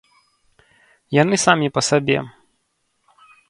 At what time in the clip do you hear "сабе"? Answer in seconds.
1.91-2.17